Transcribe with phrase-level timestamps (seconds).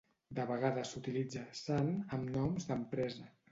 [0.37, 3.33] De vegades s'utilitza "san" amb noms d'empresa.